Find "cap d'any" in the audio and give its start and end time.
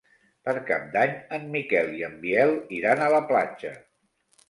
0.69-1.13